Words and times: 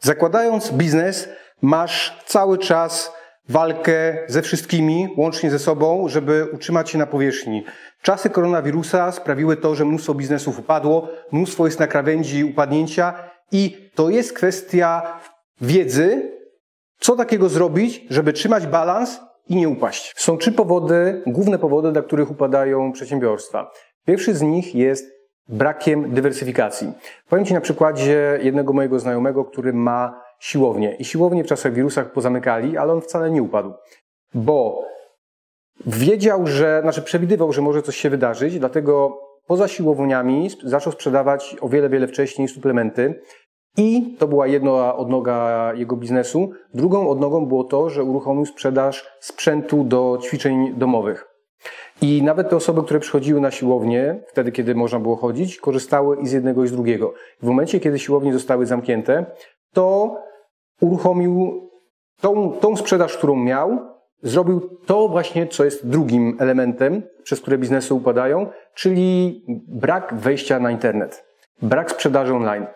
Zakładając 0.00 0.70
biznes, 0.70 1.28
masz 1.62 2.22
cały 2.26 2.58
czas 2.58 3.12
walkę 3.48 4.18
ze 4.26 4.42
wszystkimi, 4.42 5.08
łącznie 5.16 5.50
ze 5.50 5.58
sobą, 5.58 6.08
żeby 6.08 6.48
utrzymać 6.52 6.90
się 6.90 6.98
na 6.98 7.06
powierzchni. 7.06 7.64
Czasy 8.02 8.30
koronawirusa 8.30 9.12
sprawiły 9.12 9.56
to, 9.56 9.74
że 9.74 9.84
mnóstwo 9.84 10.14
biznesów 10.14 10.58
upadło, 10.58 11.08
mnóstwo 11.32 11.66
jest 11.66 11.80
na 11.80 11.86
krawędzi 11.86 12.44
upadnięcia 12.44 13.14
i 13.52 13.90
to 13.94 14.10
jest 14.10 14.32
kwestia 14.32 15.20
wiedzy, 15.60 16.32
co 16.98 17.16
takiego 17.16 17.48
zrobić, 17.48 18.06
żeby 18.10 18.32
trzymać 18.32 18.66
balans 18.66 19.20
i 19.48 19.56
nie 19.56 19.68
upaść. 19.68 20.14
Są 20.16 20.36
trzy 20.36 20.52
powody, 20.52 21.22
główne 21.26 21.58
powody, 21.58 21.92
dla 21.92 22.02
których 22.02 22.30
upadają 22.30 22.92
przedsiębiorstwa. 22.92 23.70
Pierwszy 24.06 24.34
z 24.34 24.42
nich 24.42 24.74
jest 24.74 25.15
brakiem 25.48 26.14
dywersyfikacji. 26.14 26.92
Powiem 27.28 27.44
Ci 27.44 27.54
na 27.54 27.60
przykładzie 27.60 28.38
jednego 28.42 28.72
mojego 28.72 28.98
znajomego, 28.98 29.44
który 29.44 29.72
ma 29.72 30.22
siłownię. 30.40 30.96
I 30.98 31.04
siłownię 31.04 31.44
w 31.44 31.46
czasach 31.46 31.72
wirusach 31.72 32.12
pozamykali, 32.12 32.76
ale 32.76 32.92
on 32.92 33.00
wcale 33.00 33.30
nie 33.30 33.42
upadł. 33.42 33.72
Bo 34.34 34.82
wiedział, 35.86 36.46
że, 36.46 36.80
znaczy 36.82 37.02
przewidywał, 37.02 37.52
że 37.52 37.62
może 37.62 37.82
coś 37.82 37.96
się 37.96 38.10
wydarzyć, 38.10 38.58
dlatego 38.58 39.20
poza 39.46 39.68
siłowniami 39.68 40.50
zaczął 40.64 40.92
sprzedawać 40.92 41.56
o 41.60 41.68
wiele, 41.68 41.88
wiele 41.88 42.08
wcześniej 42.08 42.48
suplementy. 42.48 43.22
I 43.76 44.16
to 44.18 44.28
była 44.28 44.46
jedna 44.46 44.96
odnoga 44.96 45.72
jego 45.74 45.96
biznesu. 45.96 46.50
Drugą 46.74 47.08
odnogą 47.08 47.46
było 47.46 47.64
to, 47.64 47.90
że 47.90 48.04
uruchomił 48.04 48.46
sprzedaż 48.46 49.06
sprzętu 49.20 49.84
do 49.84 50.18
ćwiczeń 50.22 50.74
domowych. 50.76 51.35
I 52.02 52.22
nawet 52.22 52.50
te 52.50 52.56
osoby, 52.56 52.82
które 52.82 53.00
przychodziły 53.00 53.40
na 53.40 53.50
siłownię, 53.50 54.20
wtedy 54.28 54.52
kiedy 54.52 54.74
można 54.74 54.98
było 54.98 55.16
chodzić, 55.16 55.58
korzystały 55.58 56.16
i 56.20 56.26
z 56.26 56.32
jednego 56.32 56.64
i 56.64 56.68
z 56.68 56.72
drugiego. 56.72 57.14
W 57.42 57.46
momencie, 57.46 57.80
kiedy 57.80 57.98
siłownie 57.98 58.32
zostały 58.32 58.66
zamknięte, 58.66 59.26
to 59.72 60.16
uruchomił 60.80 61.62
tą, 62.20 62.52
tą 62.52 62.76
sprzedaż, 62.76 63.16
którą 63.16 63.36
miał, 63.36 63.78
zrobił 64.22 64.60
to 64.86 65.08
właśnie, 65.08 65.46
co 65.46 65.64
jest 65.64 65.86
drugim 65.86 66.36
elementem, 66.40 67.02
przez 67.22 67.40
które 67.40 67.58
biznesy 67.58 67.94
upadają, 67.94 68.46
czyli 68.74 69.42
brak 69.68 70.14
wejścia 70.14 70.60
na 70.60 70.70
internet, 70.70 71.24
brak 71.62 71.90
sprzedaży 71.90 72.34
online. 72.34 72.66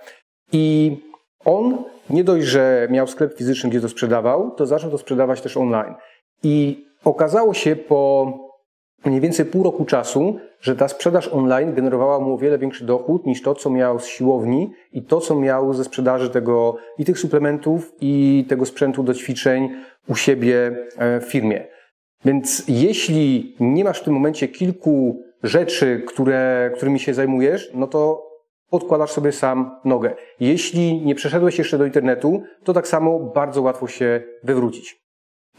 I 0.53 0.97
on 1.45 1.85
nie 2.11 2.25
dość, 2.25 2.47
że 2.47 2.89
miał 2.91 3.07
sklep 3.07 3.35
fizyczny, 3.35 3.71
gdzie 3.71 3.81
to 3.81 3.89
sprzedawał, 3.89 4.51
to 4.51 4.67
zaczął 4.67 4.91
to 4.91 4.99
sprzedawać 4.99 5.41
też 5.41 5.57
online. 5.57 5.95
I 6.43 6.87
okazało 7.05 7.55
się 7.55 7.77
po 7.77 8.50
mniej 9.05 9.21
więcej 9.21 9.47
pół 9.47 9.63
roku 9.63 9.85
czasu, 9.85 10.37
że 10.61 10.77
ta 10.77 10.89
sprzedaż 10.89 11.29
online 11.29 11.75
generowała 11.75 12.21
mu 12.21 12.35
o 12.35 12.39
wiele 12.39 12.59
większy 12.59 12.85
dochód 12.85 13.27
niż 13.27 13.43
to, 13.43 13.55
co 13.55 13.71
miał 13.71 14.01
z 14.01 14.07
siłowni 14.07 14.73
i 14.93 15.03
to, 15.03 15.21
co 15.21 15.35
miał 15.35 15.75
ze 15.75 15.85
sprzedaży 15.85 16.31
tego 16.31 16.77
i 16.99 17.05
tych 17.05 17.19
suplementów 17.19 17.93
i 18.01 18.45
tego 18.49 18.67
sprzętu 18.67 19.03
do 19.03 19.15
ćwiczeń 19.15 19.69
u 20.09 20.15
siebie 20.15 20.77
e, 20.99 21.21
w 21.21 21.25
firmie. 21.25 21.67
Więc 22.25 22.65
jeśli 22.69 23.57
nie 23.61 23.85
masz 23.85 24.01
w 24.01 24.05
tym 24.05 24.15
momencie 24.15 24.49
kilku 24.49 25.23
rzeczy, 25.43 26.03
które, 26.07 26.71
którymi 26.77 26.99
się 26.99 27.15
zajmujesz, 27.15 27.71
no 27.75 27.87
to 27.87 28.31
podkładasz 28.71 29.11
sobie 29.11 29.33
sam 29.33 29.71
nogę. 29.85 30.15
Jeśli 30.41 31.03
nie 31.03 31.15
przeszedłeś 31.15 31.59
jeszcze 31.59 31.79
do 31.79 31.85
internetu, 31.85 32.43
to 32.65 32.73
tak 32.73 32.89
samo 32.89 33.21
bardzo 33.21 33.63
łatwo 33.63 33.87
się 33.87 34.23
wywrócić. 34.45 35.00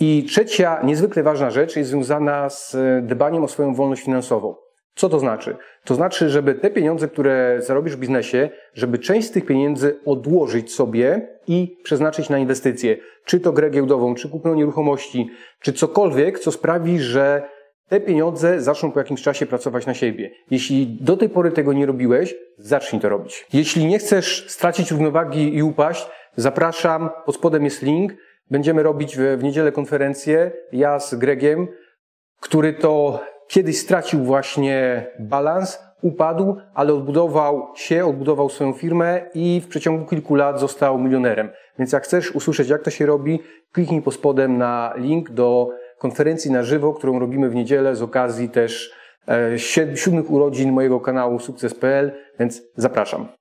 I 0.01 0.23
trzecia, 0.23 0.79
niezwykle 0.83 1.23
ważna 1.23 1.51
rzecz 1.51 1.75
jest 1.75 1.89
związana 1.89 2.49
z 2.49 2.77
dbaniem 3.01 3.43
o 3.43 3.47
swoją 3.47 3.73
wolność 3.73 4.03
finansową. 4.03 4.55
Co 4.95 5.09
to 5.09 5.19
znaczy? 5.19 5.57
To 5.85 5.95
znaczy, 5.95 6.29
żeby 6.29 6.55
te 6.55 6.69
pieniądze, 6.69 7.07
które 7.07 7.57
zarobisz 7.59 7.95
w 7.95 7.99
biznesie, 7.99 8.49
żeby 8.73 8.99
część 8.99 9.27
z 9.27 9.31
tych 9.31 9.45
pieniędzy 9.45 9.99
odłożyć 10.05 10.73
sobie 10.73 11.27
i 11.47 11.77
przeznaczyć 11.83 12.29
na 12.29 12.37
inwestycje. 12.37 12.97
Czy 13.25 13.39
to 13.39 13.51
grę 13.51 13.69
giełdową, 13.69 14.15
czy 14.15 14.29
kupno 14.29 14.55
nieruchomości, 14.55 15.29
czy 15.59 15.73
cokolwiek, 15.73 16.39
co 16.39 16.51
sprawi, 16.51 16.99
że 16.99 17.43
te 17.89 17.99
pieniądze 17.99 18.61
zaczną 18.61 18.91
po 18.91 18.99
jakimś 18.99 19.21
czasie 19.21 19.45
pracować 19.45 19.85
na 19.85 19.93
siebie. 19.93 20.31
Jeśli 20.51 20.97
do 21.01 21.17
tej 21.17 21.29
pory 21.29 21.51
tego 21.51 21.73
nie 21.73 21.85
robiłeś, 21.85 22.35
zacznij 22.57 23.01
to 23.01 23.09
robić. 23.09 23.45
Jeśli 23.53 23.85
nie 23.85 23.99
chcesz 23.99 24.45
stracić 24.49 24.91
równowagi 24.91 25.55
i 25.55 25.63
upaść, 25.63 26.07
zapraszam, 26.35 27.09
pod 27.25 27.35
spodem 27.35 27.63
jest 27.63 27.81
link. 27.81 28.13
Będziemy 28.51 28.83
robić 28.83 29.17
w, 29.17 29.37
w 29.37 29.43
niedzielę 29.43 29.71
konferencję, 29.71 30.51
ja 30.71 30.99
z 30.99 31.15
Gregiem, 31.15 31.67
który 32.41 32.73
to 32.73 33.19
kiedyś 33.47 33.79
stracił 33.79 34.23
właśnie 34.23 35.07
balans, 35.19 35.79
upadł, 36.01 36.55
ale 36.73 36.93
odbudował 36.93 37.67
się, 37.75 38.05
odbudował 38.05 38.49
swoją 38.49 38.73
firmę 38.73 39.21
i 39.33 39.61
w 39.61 39.67
przeciągu 39.67 40.05
kilku 40.05 40.35
lat 40.35 40.59
został 40.59 40.97
milionerem. 40.97 41.49
Więc 41.79 41.91
jak 41.91 42.03
chcesz 42.03 42.31
usłyszeć, 42.31 42.69
jak 42.69 42.81
to 42.81 42.89
się 42.89 43.05
robi, 43.05 43.39
kliknij 43.71 44.01
pod 44.01 44.13
spodem 44.13 44.57
na 44.57 44.93
link 44.97 45.29
do 45.29 45.69
konferencji 45.99 46.51
na 46.51 46.63
żywo, 46.63 46.93
którą 46.93 47.19
robimy 47.19 47.49
w 47.49 47.55
niedzielę 47.55 47.95
z 47.95 48.01
okazji 48.01 48.49
też 48.49 48.93
e, 49.27 49.59
siódmych 49.95 50.31
urodzin 50.31 50.71
mojego 50.71 50.99
kanału 50.99 51.39
Sukces.pl, 51.39 52.11
więc 52.39 52.61
zapraszam. 52.75 53.40